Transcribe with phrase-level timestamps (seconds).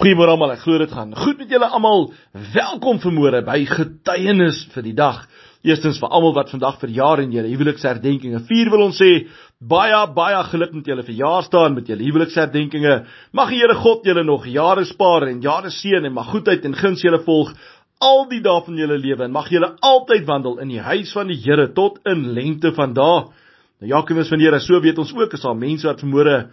[0.00, 2.06] Goeiemôre almal, ek glo dit gaan goed met julle almal.
[2.54, 5.18] Welkom vanmôre by getuienis vir die dag.
[5.60, 9.10] Eerstens vir almal wat vandag verjaar en julle huweliksherdenkinge vier wil ons sê
[9.60, 12.94] baie baie geluk met julle verjaarsdag met julle huweliksherdenkinge.
[13.36, 16.78] Mag die Here God julle nog jare spaar en jare seën en mag goedheid en
[16.80, 17.52] guns julle volg
[18.00, 21.28] al die dae van julle lewe en mag julle altyd wandel in die huis van
[21.28, 23.26] die Here tot in lengte van dae.
[23.84, 26.46] Nou ja, kinders van die Here, so weet ons ook is daar mense wat vanmôre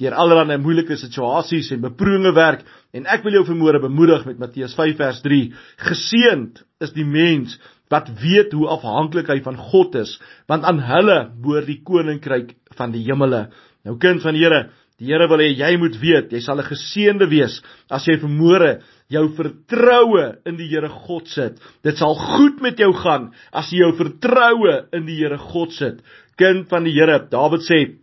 [0.00, 2.64] deur allerlei moeilike situasies en beproewinge werk.
[2.94, 5.42] En ek wil jou vanmôre bemoedig met Matteus 5 vers 3
[5.90, 7.58] geseend is die mens
[7.92, 10.16] wat weet hoe afhanklik hy van God is
[10.50, 13.46] want aan hulle behoort die koninkryk van die hemele.
[13.84, 14.64] Nou kind van die Here
[14.98, 18.80] die Here wil hê jy moet weet jy sal 'n geseënde wees as jy vanmôre
[19.10, 21.60] jou vertroue in die Here God sit.
[21.82, 26.00] Dit sal goed met jou gaan as jy jou vertroue in die Here God sit.
[26.36, 27.98] Kind van die Here Dawid sê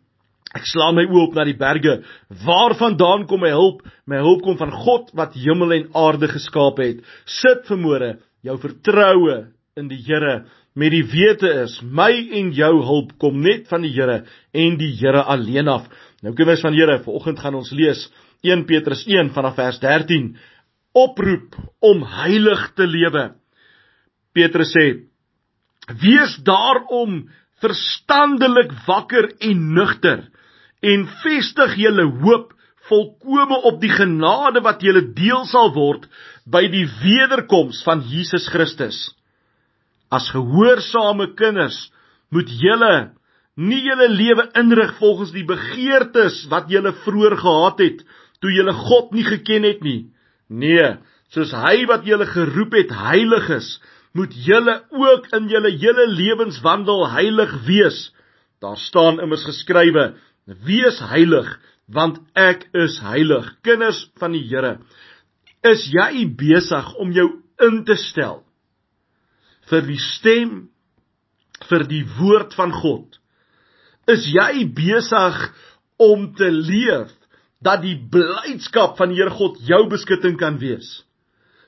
[0.58, 2.02] Ek slaan my oë op na die berge.
[2.44, 3.86] Waarvandaan kom my hulp?
[4.10, 7.00] My hulp kom van God wat hemel en aarde geskaap het.
[7.26, 9.38] Sit vermoere jou vertroue
[9.80, 10.42] in die Here
[10.76, 14.22] met die wete is my en jou hulp kom net van die Here
[14.56, 15.88] en die Here alleen af.
[16.24, 18.06] Nou kinders van Here, vanoggend gaan ons lees
[18.44, 20.34] 1 Petrus 1 vanaf vers 13.
[20.98, 23.30] Oproep om heilig te lewe.
[24.36, 24.86] Petrus sê:
[26.02, 27.24] Wees daarom
[27.62, 30.28] verstandelik wakker en nugter
[30.82, 32.52] en vestig julle hoop
[32.90, 36.08] volkome op die genade wat julle deel sal word
[36.50, 39.12] by die wederkoms van Jesus Christus.
[40.12, 41.78] As gehoorsame kinders
[42.34, 43.12] moet julle
[43.62, 48.04] nie julle lewe inrig volgens die begeertes wat julle vroeër gehad het
[48.42, 50.10] toe julle God nie geken het nie.
[50.50, 50.98] Nee,
[51.32, 53.70] soos hy wat julle geroep het heilig is,
[54.18, 58.10] moet julle ook in julle hele lewenswandel heilig wees.
[58.62, 60.12] Daar staan immers geskrywe:
[60.46, 61.50] Wees heilig,
[61.92, 63.48] want ek is heilig.
[63.66, 64.80] Kinders van die Here,
[65.68, 67.28] is jy besig om jou
[67.62, 68.42] in te stel
[69.70, 70.54] vir die stem
[71.70, 73.20] vir die woord van God?
[74.10, 75.38] Is jy besig
[76.02, 77.12] om te leef
[77.62, 81.04] dat die blydskap van die Here God jou beskutting kan wees?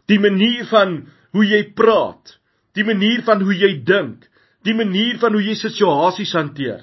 [0.09, 2.39] Die manier van hoe jy praat,
[2.73, 4.25] die manier van hoe jy dink,
[4.65, 6.81] die manier van hoe jy situasies hanteer.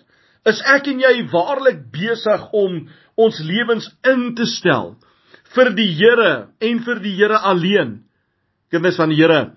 [0.48, 2.84] Is ek en jy waarlik besig om
[3.20, 4.94] ons lewens in te stel
[5.54, 6.30] vir die Here
[6.64, 7.98] en vir die Here alleen?
[8.72, 9.52] Kinders van die Here,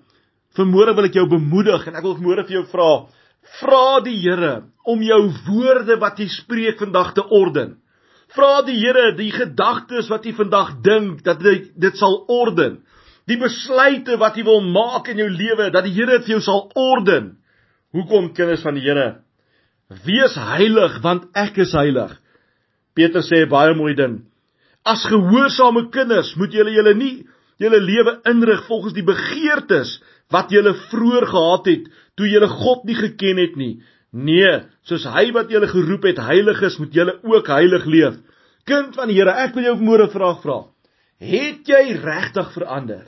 [0.58, 2.90] vanmôre wil ek jou bemoedig en ek wil vanmôre vir jou vra,
[3.62, 7.78] vra die Here om jou woorde wat jy spreek vandag te orden.
[8.36, 12.82] Vra die Here die gedagtes wat jy vandag dink dat hy dit sal orden.
[13.24, 16.44] Die besluite wat jy wil maak in jou lewe dat die Here dit vir jou
[16.44, 17.38] sal orden.
[17.96, 19.23] Hoekom kinders van die Here?
[20.02, 22.12] Wees heilig want ek is heilig.
[22.94, 24.22] Petrus sê baie mooi ding.
[24.84, 27.14] As gehoorsame kinders moet julle julle nie
[27.62, 29.98] julle lewe inrig volgens die begeertes
[30.34, 33.74] wat julle vroeër gehad het toe julle God nie geken het nie.
[34.14, 38.20] Nee, soos hy wat julle geroep het heilig is, moet julle ook heilig leef.
[38.64, 40.60] Kind van die Here, ek wil jou môre vra vra.
[41.20, 43.04] Het jy regtig verander?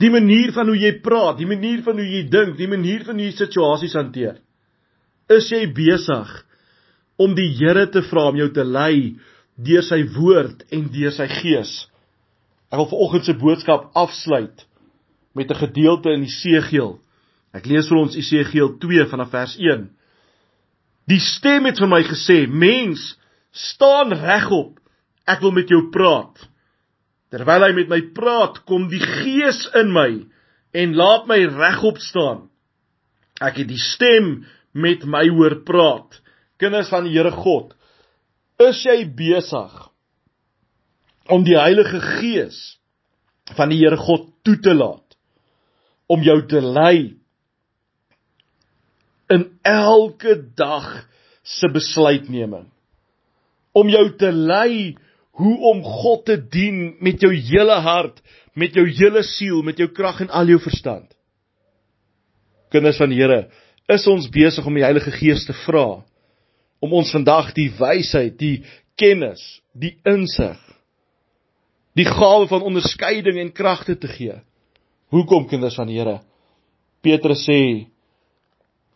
[0.00, 3.20] Die manier van hoe jy praat, die manier van hoe jy dink, die manier van
[3.20, 4.40] hoe jy situasies hanteer.
[5.30, 6.30] Is jy besig
[7.20, 9.14] om die Here te vra om jou te lei
[9.60, 11.72] deur sy woord en deur sy gees?
[12.70, 14.66] Ek wil vanoggend se boodskap afsluit
[15.34, 16.98] met 'n gedeelte in Esegiel.
[17.54, 19.90] Ek lees vir ons Esegiel 2 vanaf vers 1.
[21.06, 23.18] Die stem het vir my gesê: "Mens,
[23.52, 24.78] staan regop.
[25.26, 26.48] Ek wil met jou praat."
[27.30, 30.26] Terwyl hy met my praat, kom die Gees in my
[30.74, 32.48] en laat my regop staan.
[33.40, 36.18] Ek het die stem met my hoor praat.
[36.60, 37.72] Kinders van die Here God,
[38.60, 39.72] is jy besig
[41.30, 42.58] om die Heilige Gees
[43.56, 45.16] van die Here God toe te laat
[46.10, 47.16] om jou te lei
[49.30, 50.88] in elke dag
[51.46, 52.66] se besluitneming
[53.72, 54.96] om jou te lei
[55.40, 58.18] hoe om God te dien met jou hele hart,
[58.58, 61.06] met jou hele siel, met jou krag en al jou verstand.
[62.74, 63.46] Kinders van die Here,
[63.90, 66.02] is ons besig om die Heilige Gees te vra
[66.80, 68.62] om ons vandag die wysheid, die
[68.98, 69.42] kennis,
[69.76, 70.58] die insig,
[71.98, 74.38] die gawe van onderskeiding en kragte te gee.
[75.12, 76.20] Hoekom kinders van die Here?
[77.04, 77.88] Petrus sê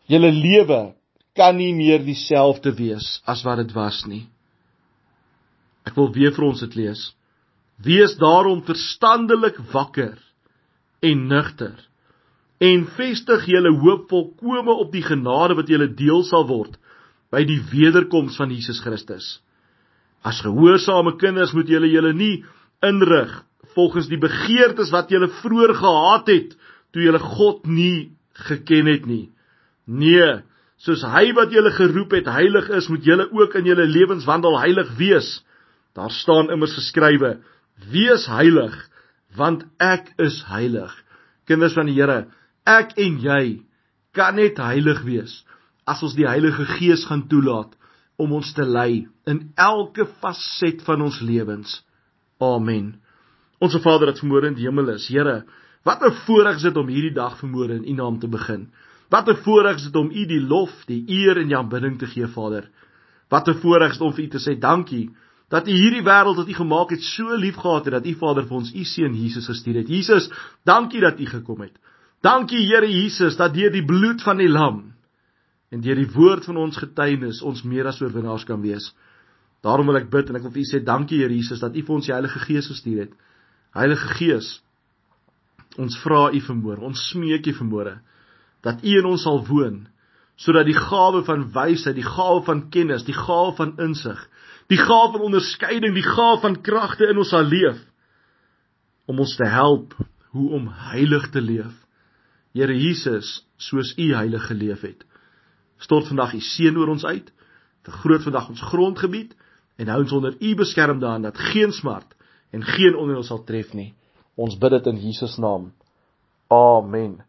[0.09, 0.95] julle lewe
[1.35, 4.23] kan nie meer dieselfde wees as wat dit was nie.
[5.85, 7.09] Ek wil weer vir ons dit lees.
[7.83, 10.15] Wees daarom verstandelik wakker
[11.05, 11.75] en nugter
[12.63, 16.77] en vestig julle hoop volkome op die genade wat julle deel sal word
[17.33, 19.39] by die wederkoms van Jesus Christus.
[20.25, 22.43] As gehoorsame kinders moet julle julle nie
[22.85, 23.33] inrig
[23.75, 26.55] volgens die begeertes wat julle vroeër gehad het
[26.95, 28.15] toe julle God nie
[28.47, 29.25] geken het nie.
[29.85, 30.41] Nee,
[30.81, 34.95] soos hy wat julle geroep het heilig is, moet julle ook in julle lewenswandel heilig
[34.99, 35.29] wees.
[35.95, 37.37] Daar staan immers geskrywe:
[37.91, 38.75] Wees heilig,
[39.35, 40.91] want ek is heilig.
[41.45, 42.25] Kinders van die Here,
[42.65, 43.43] ek en jy
[44.15, 45.43] kan net heilig wees
[45.85, 47.75] as ons die Heilige Gees gaan toelaat
[48.17, 51.81] om ons te lei in elke faset van ons lewens.
[52.41, 52.95] Amen.
[53.61, 55.43] Onse Vader wat vermoere in die hemel is, Here,
[55.83, 58.71] wat 'n voorreg is dit om hierdie dag vermoere in U naam te begin.
[59.09, 62.07] Wat 'n voorreg is dit om U die lof, die eer en die aanbidding te
[62.07, 62.69] gee, Vader.
[63.29, 65.09] Wat 'n voorreg is dit om vir U te sê dankie
[65.49, 68.57] dat U hierdie wêreld wat U gemaak het so liefgehad het dat U Vader vir
[68.57, 69.87] ons U seun Jesus gestuur het.
[69.87, 70.29] Jesus,
[70.63, 71.77] dankie dat U gekom het.
[72.25, 74.81] Dankie Here Jesus dat deur die bloed van die lam
[75.73, 78.87] en deur die woord van ons getuienis ons meer as oorwinnaars kan wees.
[79.65, 81.83] Daarom wil ek bid en ek wil vir U sê dankie Here Jesus dat U
[81.85, 83.13] vir ons die Heilige Gees gestuur het.
[83.75, 84.49] Heilige Gees,
[85.81, 87.95] ons vra U vermoor, ons smeek U vermoor
[88.65, 89.83] dat U in ons sal woon
[90.41, 94.17] sodat die gawe van wysheid, die gawe van kennis, die gawe van insig,
[94.67, 97.79] die gawe van onderskeiding, die gawe van kragte in ons sal leef
[99.07, 99.93] om ons te help
[100.35, 101.84] hoe om heilig te leef.
[102.55, 105.03] Here Jesus, soos U heilig geleef het.
[105.83, 107.27] Stort vandag U seën oor ons uit.
[107.83, 109.33] Vergroot vandag ons grondgebied
[109.75, 112.15] en hou ons onder U beskerm daarin dat geen smart
[112.55, 113.91] en geen onheil sal tref nie.
[114.39, 115.73] Ons bid dit in Jesus naam.
[116.47, 117.19] Amen.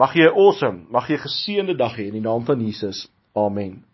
[0.00, 3.08] Mag jy 'n awesome, mag jy 'n geseënde dag hê in die naam van Jesus.
[3.34, 3.84] Amen.